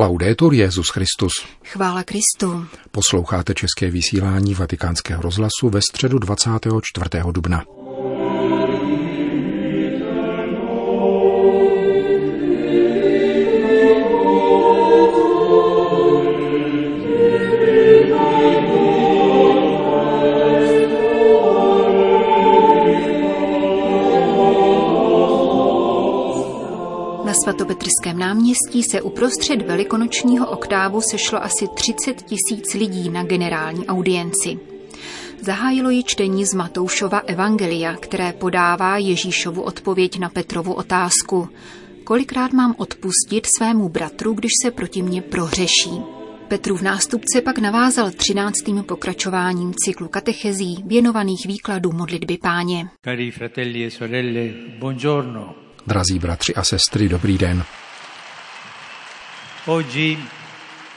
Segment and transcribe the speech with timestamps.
[0.00, 1.32] Laudetur Jezus Christus.
[1.64, 2.66] Chvála Kristu.
[2.90, 7.06] Posloucháte české vysílání Vatikánského rozhlasu ve středu 24.
[7.32, 7.64] dubna.
[27.34, 34.58] Svatopetrském náměstí se uprostřed velikonočního oktávu sešlo asi 30 tisíc lidí na generální audienci.
[35.40, 41.48] Zahájilo ji čtení z Matoušova Evangelia, které podává Ježíšovu odpověď na Petrovu otázku.
[42.04, 46.02] Kolikrát mám odpustit svému bratru, když se proti mně prohřeší?
[46.48, 52.88] Petrův nástupce pak navázal třináctým pokračováním cyklu katechezí věnovaných výkladu modlitby páně.
[53.04, 55.54] Cari fratelli e sorelle, buongiorno.
[55.86, 57.64] Drazí bratři a sestry, dobrý den.
[59.66, 60.18] Oggi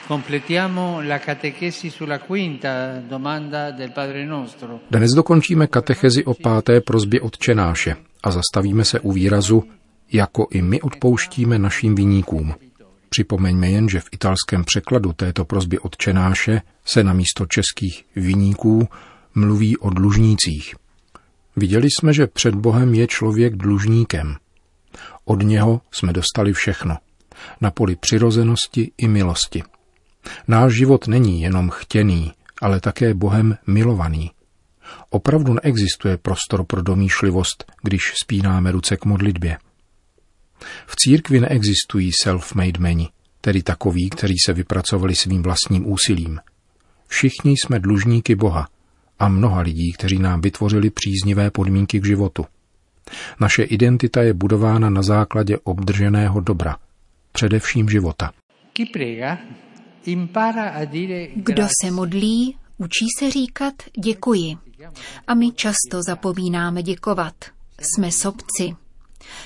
[0.08, 2.70] completiamo la catechesi sulla quinta
[3.10, 4.80] domanda del Padre Nostro.
[4.92, 9.64] Dnes dokončíme katechezi o páté prozbě Otčenáše a zastavíme se u výrazu
[10.12, 12.54] jako i my odpouštíme našim viníkům.
[13.10, 18.88] Připomeňme jen, že v italském překladu této prozby Otčenáše se na místo českých viníků
[19.36, 20.76] mluví o dlužnících.
[21.56, 24.36] Viděli jsme, že před Bohem je člověk dlužníkem.
[25.26, 26.98] Od něho jsme dostali všechno.
[27.62, 29.64] Na poli přirozenosti i milosti.
[30.48, 34.32] Náš život není jenom chtěný, ale také Bohem milovaný.
[35.10, 39.58] Opravdu neexistuje prostor pro domýšlivost, když spínáme ruce k modlitbě.
[40.88, 43.10] V církvi neexistují self-made meni,
[43.42, 46.40] tedy takoví, kteří se vypracovali svým vlastním úsilím.
[47.08, 48.68] Všichni jsme dlužníky Boha
[49.20, 52.46] a mnoha lidí, kteří nám vytvořili příznivé podmínky k životu.
[53.40, 56.76] Naše identita je budována na základě obdrženého dobra,
[57.32, 58.32] především života.
[61.36, 64.58] Kdo se modlí, učí se říkat děkuji.
[65.28, 67.34] A my často zapomínáme děkovat.
[67.80, 68.76] Jsme sobci.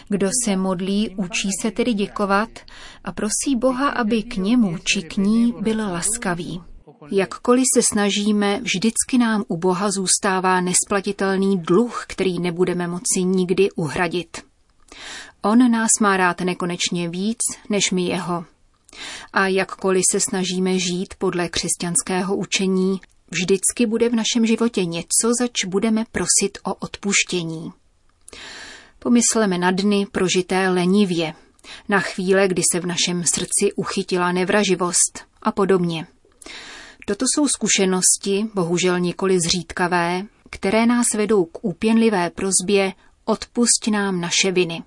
[0.10, 2.50] Kdo se modlí, učí se tedy děkovat
[3.04, 6.62] a prosí Boha, aby k němu či k ní byl laskavý.
[7.12, 14.42] Jakkoliv se snažíme, vždycky nám u Boha zůstává nesplatitelný dluh, který nebudeme moci nikdy uhradit.
[15.42, 17.38] On nás má rád nekonečně víc,
[17.70, 18.46] než my jeho.
[19.34, 23.02] A jakkoliv se snažíme žít podle křesťanského učení,
[23.32, 27.72] vždycky bude v našem životě něco, zač budeme prosit o odpuštění.
[29.00, 31.34] Pomysleme na dny prožité lenivě,
[31.90, 36.08] na chvíle, kdy se v našem srdci uchytila nevraživost a podobně.
[37.10, 42.94] Toto jsou zkušenosti, bohužel nikoli zřídkavé, které nás vedou k úpěnlivé prozbě
[43.26, 44.84] odpusť nám naše viny.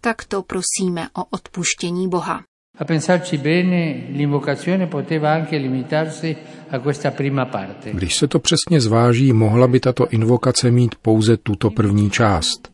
[0.00, 2.42] Tak to prosíme o odpuštění Boha.
[2.78, 6.36] A pensarci bene, l'invocazione poteva anche limitarsi
[6.70, 7.92] a questa prima parte.
[7.92, 12.72] Když se to přesně zváží, mohla by tato invokace mít pouze tuto první část.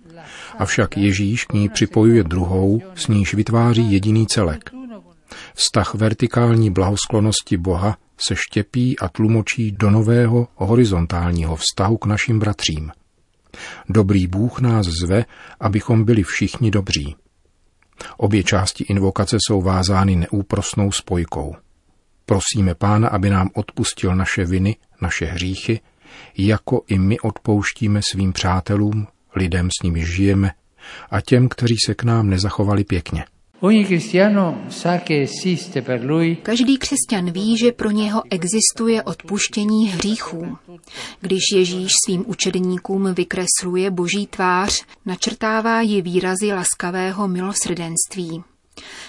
[0.58, 4.70] Avšak Ježíš k ní připojuje druhou, s níž vytváří jediný celek.
[5.54, 7.96] Vztah vertikální blahosklonosti Boha
[8.26, 12.92] se štěpí a tlumočí do nového horizontálního vztahu k našim bratřím.
[13.88, 15.24] Dobrý Bůh nás zve,
[15.60, 17.16] abychom byli všichni dobří.
[18.16, 21.56] Obě části invokace jsou vázány neúprosnou spojkou.
[22.26, 25.80] Prosíme Pána, aby nám odpustil naše viny, naše hříchy,
[26.38, 30.52] jako i my odpouštíme svým přátelům, lidem s nimi žijeme
[31.10, 33.24] a těm, kteří se k nám nezachovali pěkně.
[36.42, 40.58] Každý křesťan ví, že pro něho existuje odpuštění hříchů.
[41.20, 48.42] Když Ježíš svým učedníkům vykresluje boží tvář, načrtává ji výrazy laskavého milosrdenství.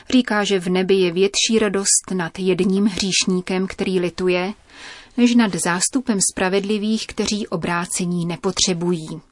[0.10, 4.54] Říká, že v nebi je větší radost nad jedním hříšníkem, který lituje,
[5.18, 9.31] než nad zástupem spravedlivých, kteří obrácení nepotřebují.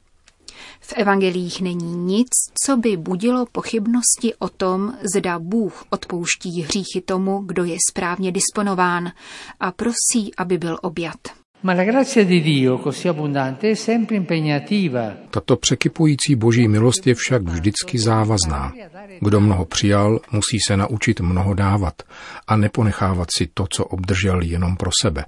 [0.80, 2.28] V evangelích není nic,
[2.64, 9.12] co by budilo pochybnosti o tom, zda Bůh odpouští hříchy tomu, kdo je správně disponován
[9.60, 11.18] a prosí, aby byl objat.
[15.30, 18.72] Tato překypující boží milost je však vždycky závazná.
[19.20, 22.02] Kdo mnoho přijal, musí se naučit mnoho dávat
[22.46, 25.24] a neponechávat si to, co obdržel jenom pro sebe.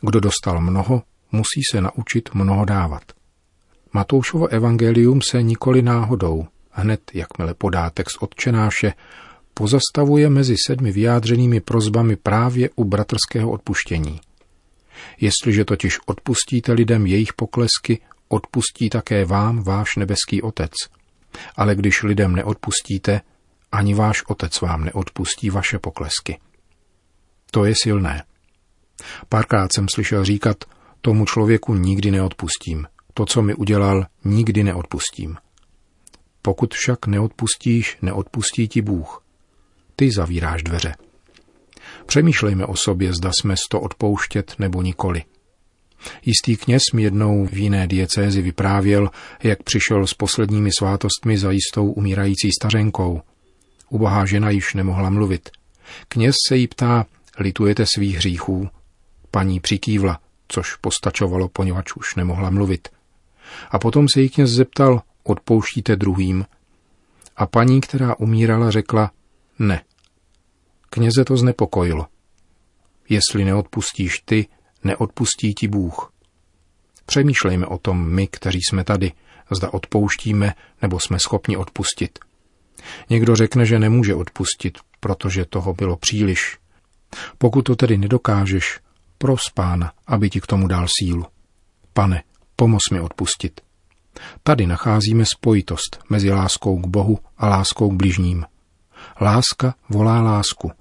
[0.00, 1.02] Kdo dostal mnoho,
[1.32, 3.02] musí se naučit mnoho dávat.
[3.96, 8.92] Matoušovo evangelium se nikoli náhodou, hned jakmile podá text odčenáše,
[9.54, 14.20] pozastavuje mezi sedmi vyjádřenými prozbami právě u bratrského odpuštění.
[15.20, 20.72] Jestliže totiž odpustíte lidem jejich poklesky, odpustí také vám váš nebeský Otec.
[21.56, 23.20] Ale když lidem neodpustíte,
[23.72, 26.38] ani váš Otec vám neodpustí vaše poklesky.
[27.50, 28.24] To je silné.
[29.28, 30.64] Párkrát jsem slyšel říkat,
[31.00, 32.86] tomu člověku nikdy neodpustím.
[33.16, 35.36] To, co mi udělal, nikdy neodpustím.
[36.42, 39.24] Pokud však neodpustíš, neodpustí ti Bůh.
[39.96, 40.94] Ty zavíráš dveře.
[42.06, 45.24] Přemýšlejme o sobě, zda jsme to odpouštět nebo nikoli.
[46.24, 49.10] Jistý kněz mi jednou v jiné diecézi vyprávěl,
[49.42, 53.22] jak přišel s posledními svátostmi za jistou umírající stařenkou.
[53.88, 55.50] Ubohá žena již nemohla mluvit.
[56.08, 57.06] Kněz se jí ptá,
[57.38, 58.68] litujete svých hříchů?
[59.30, 62.95] Paní přikývla, což postačovalo, poněvadž už nemohla mluvit.
[63.70, 66.44] A potom se jí kněz zeptal, odpouštíte druhým?
[67.36, 69.10] A paní, která umírala, řekla,
[69.58, 69.82] ne.
[70.90, 72.06] Kněze to znepokojilo.
[73.08, 74.46] Jestli neodpustíš ty,
[74.84, 76.12] neodpustí ti Bůh.
[77.06, 79.12] Přemýšlejme o tom my, kteří jsme tady,
[79.50, 82.18] zda odpouštíme nebo jsme schopni odpustit.
[83.10, 86.58] Někdo řekne, že nemůže odpustit, protože toho bylo příliš.
[87.38, 88.80] Pokud to tedy nedokážeš,
[89.18, 91.26] pros pána, aby ti k tomu dal sílu.
[91.92, 92.22] Pane,
[92.56, 93.60] pomoz mi odpustit.
[94.42, 98.44] Tady nacházíme spojitost mezi láskou k Bohu a láskou k bližním.
[99.20, 100.72] Láska volá lásku,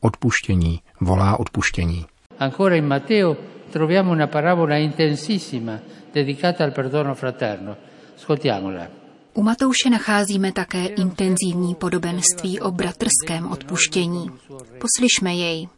[0.00, 2.06] odpuštění volá odpuštění.
[2.38, 3.36] Ancora in Matteo
[3.72, 5.78] troviamo una parabola intensissima
[6.14, 7.76] dedicata al perdono fraterno.
[8.16, 8.86] Ascoltiamola.
[9.34, 14.30] U Matouše nacházíme také intenzivní podobenství o bratrském odpuštění.
[14.78, 15.68] Poslyšme jej.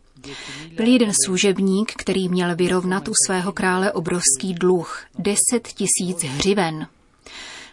[0.77, 6.87] Byl jeden služebník, který měl vyrovnat u svého krále obrovský dluh, deset tisíc hřiven.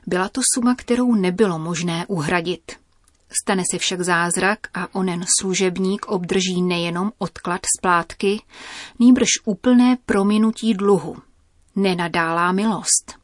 [0.07, 2.71] Byla to suma, kterou nebylo možné uhradit.
[3.41, 8.41] Stane se však zázrak a onen služebník obdrží nejenom odklad splátky,
[8.99, 11.17] nýbrž úplné prominutí dluhu.
[11.75, 13.18] Nenadálá milost.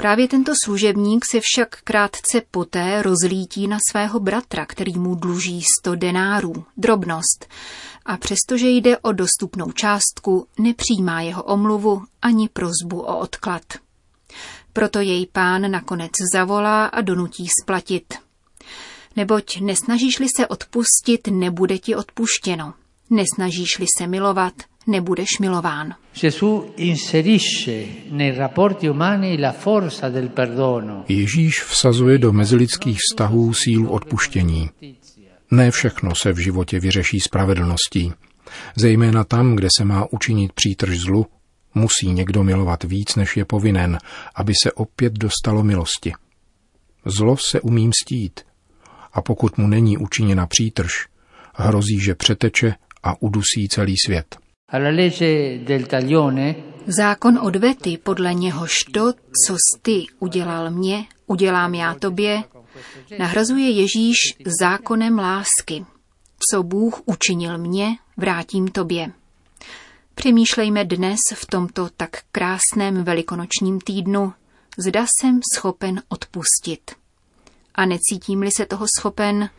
[0.00, 5.94] Právě tento služebník se však krátce poté rozlítí na svého bratra, který mu dluží sto
[5.94, 7.46] denárů, drobnost,
[8.04, 13.62] a přestože jde o dostupnou částku, nepřijímá jeho omluvu ani prozbu o odklad.
[14.72, 18.14] Proto jej pán nakonec zavolá a donutí splatit.
[19.16, 22.74] Neboť nesnažíš-li se odpustit, nebude ti odpuštěno.
[23.10, 24.54] Nesnažíš-li se milovat,
[24.90, 25.94] nebudeš milován.
[31.08, 34.70] Ježíš vsazuje do mezilidských vztahů sílu odpuštění.
[35.50, 38.12] Ne všechno se v životě vyřeší spravedlností.
[38.76, 41.26] Zejména tam, kde se má učinit přítrž zlu,
[41.74, 43.98] musí někdo milovat víc, než je povinen,
[44.34, 46.12] aby se opět dostalo milosti.
[47.04, 48.40] Zlo se umí mstít
[49.12, 50.92] a pokud mu není učiněna přítrž,
[51.54, 54.36] hrozí, že přeteče a udusí celý svět.
[56.86, 59.12] Zákon odvety, podle něhož to,
[59.46, 62.44] co ty udělal mě, udělám já tobě,
[63.18, 64.16] nahrazuje Ježíš
[64.60, 65.84] zákonem lásky.
[66.50, 69.12] Co Bůh učinil mě, vrátím tobě.
[70.14, 74.32] Přemýšlejme dnes v tomto tak krásném velikonočním týdnu,
[74.78, 76.90] zda jsem schopen odpustit.
[77.74, 79.50] A necítím-li se toho schopen,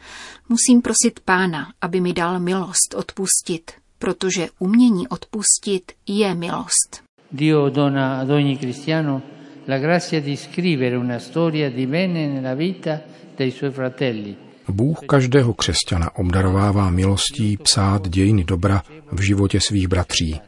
[0.50, 7.04] musím prosit pána, aby mi dal milost odpustit, protože umění odpustit je milost.
[7.32, 9.22] Dio dona ad ogni cristiano
[9.68, 13.00] la grazia di scrivere una storia di bene nella vita
[13.38, 14.36] dei suoi fratelli.
[14.68, 20.40] Bůh každého křesťana obdarovává milostí psát dějiny dobra v životě svých bratří,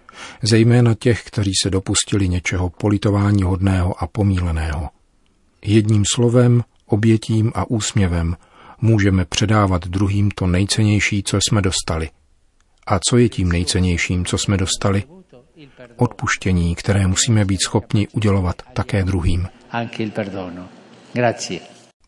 [0.41, 4.89] zejména těch, kteří se dopustili něčeho politování hodného a pomíleného.
[5.65, 8.35] Jedním slovem, obětím a úsměvem
[8.81, 12.09] můžeme předávat druhým to nejcennější, co jsme dostali.
[12.87, 15.03] A co je tím nejcennějším, co jsme dostali?
[15.97, 19.47] Odpuštění, které musíme být schopni udělovat také druhým.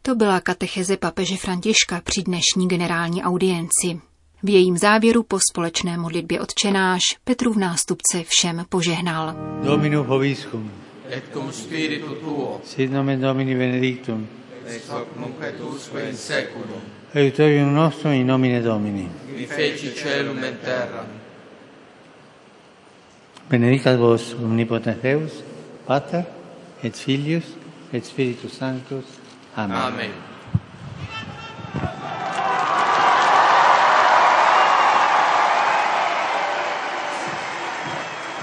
[0.02, 4.00] To byla katecheze papeže Františka při dnešní generální audienci.
[4.44, 9.36] V jejím závěru po společné modlitbě odčenáš Petrův nástupce všem požehnal.
[9.64, 10.72] Dominu hoviscum.
[11.10, 12.62] Et cum spiritu tuo.
[12.64, 14.28] Sit nomen Domini benedictum
[14.68, 16.82] ex hoc nunc et usque in seculum.
[17.16, 19.10] Aiutorium nostrum in nomine Domini.
[19.34, 21.06] Qui feci celum et terra.
[23.48, 25.32] Benedicat vos omnipotens Deus,
[25.86, 26.26] Pater,
[26.84, 27.46] et Filius,
[27.94, 29.06] et Spiritus Sanctus.
[29.56, 29.78] Amen.
[29.78, 30.12] Amen.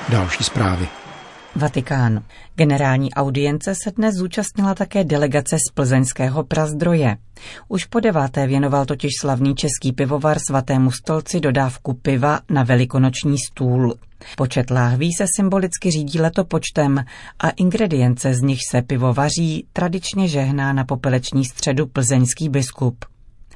[0.09, 1.02] Další zprávy.
[1.57, 2.23] Vatikán.
[2.55, 7.17] Generální audience se dnes zúčastnila také delegace z plzeňského prazdroje.
[7.69, 13.95] Už po deváté věnoval totiž slavný český pivovar svatému stolci dodávku piva na velikonoční stůl.
[14.37, 17.05] Počet láhví se symbolicky řídí letopočtem
[17.39, 23.05] a ingredience, z nich se pivo vaří, tradičně žehná na popeleční středu plzeňský biskup.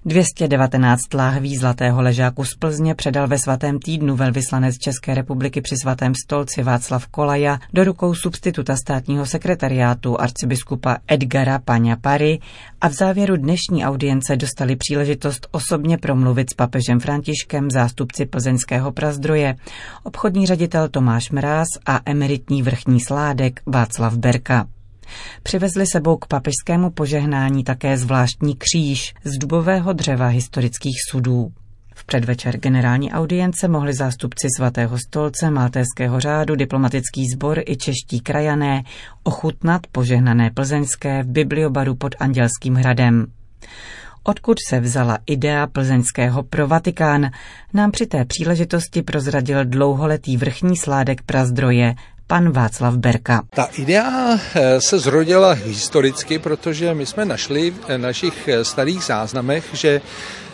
[0.06, 6.12] 219 láhví zlatého ležáku z Plzně předal ve svatém týdnu velvyslanec České republiky při svatém
[6.24, 12.38] stolci Václav Kolaja do rukou substituta státního sekretariátu arcibiskupa Edgara Paňa Pary
[12.80, 19.54] a v závěru dnešní audience dostali příležitost osobně promluvit s papežem Františkem zástupci plzeňského prazdroje,
[20.02, 24.75] obchodní ředitel Tomáš Mráz a emeritní vrchní sládek Václav Berka.
[25.42, 31.52] Přivezli sebou k papežskému požehnání také zvláštní kříž z dubového dřeva historických sudů.
[31.94, 38.82] V předvečer generální audience mohli zástupci svatého stolce, Maltéského řádu, diplomatický sbor i čeští krajané
[39.22, 43.26] ochutnat požehnané plzeňské v bibliobaru pod Andělským hradem.
[44.22, 47.30] Odkud se vzala idea plzeňského pro Vatikán,
[47.74, 51.94] nám při té příležitosti prozradil dlouholetý vrchní sládek prazdroje
[52.26, 53.42] pan Václav Berka.
[53.54, 59.64] Ta idea eh, se zrodila historicky, protože my jsme našli v našich eh, starých záznamech,
[59.72, 60.00] že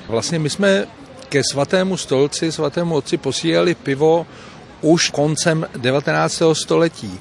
[0.09, 0.87] vlastně my jsme
[1.29, 4.27] ke svatému stolci, svatému otci posílali pivo
[4.81, 6.43] už koncem 19.
[6.53, 7.21] století.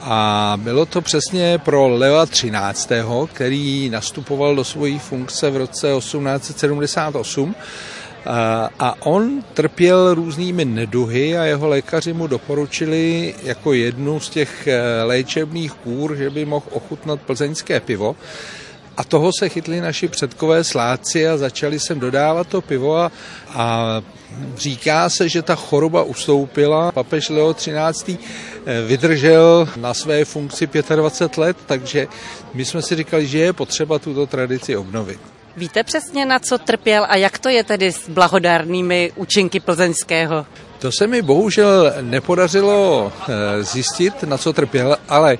[0.00, 2.90] A bylo to přesně pro Leva 13.,
[3.32, 7.54] který nastupoval do svojí funkce v roce 1878
[8.78, 15.02] a on trpěl různými neduhy a jeho lékaři mu doporučili jako jednu z těch eh,
[15.02, 18.16] léčebných kůr, že by mohl ochutnat plzeňské pivo.
[18.96, 23.12] A toho se chytli naši předkové sládci a začali sem dodávat to pivo a,
[23.48, 24.02] a
[24.56, 26.92] říká se, že ta choroba ustoupila.
[26.92, 28.18] Papež Leo XIII.
[28.66, 32.08] Eh, vydržel na své funkci 25 let, takže
[32.54, 35.39] my jsme si říkali, že je potřeba tuto tradici obnovit.
[35.56, 40.46] Víte přesně, na co trpěl a jak to je tedy s blahodárnými účinky plzeňského?
[40.78, 45.38] To se mi bohužel nepodařilo eh, zjistit, na co trpěl, ale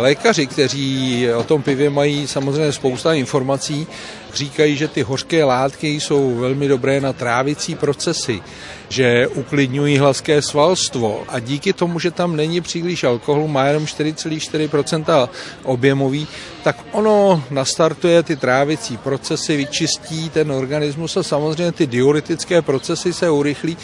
[0.00, 3.86] lékaři, kteří o tom pivě mají samozřejmě spousta informací,
[4.34, 8.42] říkají, že ty hořké látky jsou velmi dobré na trávicí procesy,
[8.88, 15.28] že uklidňují hlaské svalstvo a díky tomu, že tam není příliš alkoholu, má jenom 4,4%
[15.62, 16.26] objemový,
[16.62, 23.30] tak ono nastartuje ty trávicí procesy, vyčistí ten organismus a samozřejmě ty diuretické procesy se
[23.30, 23.76] urychlí,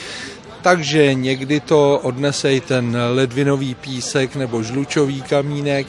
[0.62, 5.86] takže někdy to odnese i ten ledvinový písek nebo žlučový kamínek.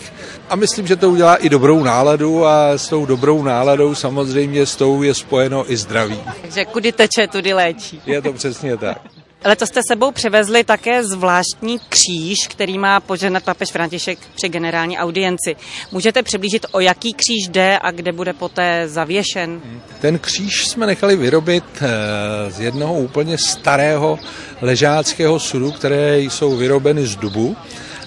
[0.49, 4.75] A myslím, že to udělá i dobrou náladu a s tou dobrou náladou samozřejmě s
[4.75, 6.19] tou je spojeno i zdraví.
[6.41, 8.01] Takže kudy teče, tudy léčí.
[8.05, 9.20] Je to přesně tak.
[9.45, 15.55] Letos jste sebou přivezli také zvláštní kříž, který má poženat papež František při generální audienci.
[15.91, 19.61] Můžete přiblížit, o jaký kříž jde a kde bude poté zavěšen?
[20.01, 24.19] Ten kříž jsme nechali vyrobit eh, z jednoho úplně starého
[24.61, 27.55] ležáckého sudu, které jsou vyrobeny z dubu.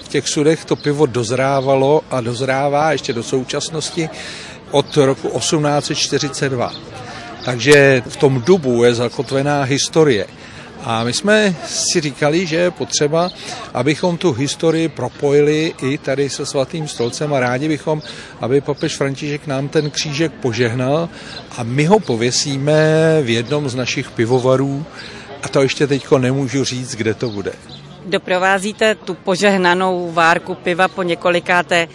[0.04, 4.08] V těch sudech to pivo dozrávalo a dozrává ještě do současnosti
[4.70, 6.72] od roku 1842.
[7.44, 10.26] Takže v tom dubu je zakotvená historie.
[10.86, 13.30] A my jsme si říkali, že je potřeba,
[13.74, 18.02] abychom tu historii propojili i tady se svatým stolcem a rádi bychom,
[18.40, 21.08] aby papež František nám ten křížek požehnal
[21.56, 22.74] a my ho pověsíme
[23.22, 24.86] v jednom z našich pivovarů
[25.42, 27.52] a to ještě teďko nemůžu říct, kde to bude.
[28.06, 31.88] Doprovázíte tu požehnanou várku piva po několikáté.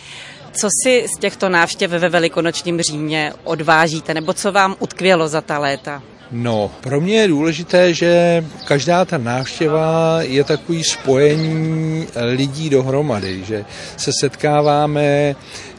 [0.52, 5.60] Co si z těchto návštěv ve velikonočním Římě odvážíte, nebo co vám utkvělo za ta
[5.60, 6.04] léta?
[6.32, 13.66] No, pro mě je důležité, že každá ta návštěva je takový spojení lidí dohromady, že
[13.98, 15.36] se setkáváme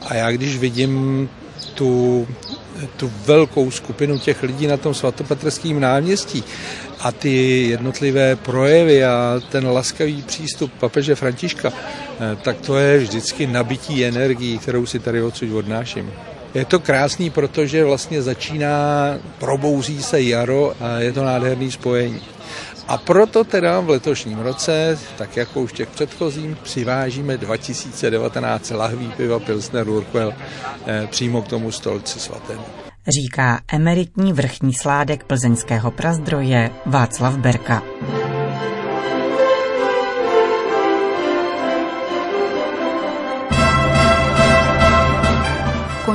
[0.09, 1.29] a já když vidím
[1.75, 2.29] tu,
[2.97, 6.45] tu velkou skupinu těch lidí na tom svatopetrském náměstí
[7.01, 13.47] a ty jednotlivé projevy a ten laskavý přístup papeže Františka, eh, tak to je vždycky
[13.47, 16.13] nabití energií, kterou si tady odsud odnáším.
[16.55, 18.75] Je to krásný, protože vlastně začíná,
[19.39, 22.21] probouzí se jaro a je to nádherný spojení.
[22.89, 29.39] A proto teda v letošním roce, tak jako už těch předchozím, přivážíme 2019 lahví piva
[29.39, 30.33] Pilsner Urquell
[30.87, 32.65] eh, přímo k tomu stolci svatému.
[33.09, 37.83] Říká emeritní vrchní sládek plzeňského prazdroje Václav Berka.